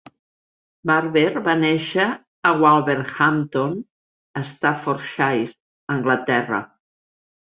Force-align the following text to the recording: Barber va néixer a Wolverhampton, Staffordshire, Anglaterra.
Barber 0.91 1.25
va 1.47 1.53
néixer 1.57 2.05
a 2.51 2.53
Wolverhampton, 2.61 3.75
Staffordshire, 4.53 5.53
Anglaterra. 5.97 6.63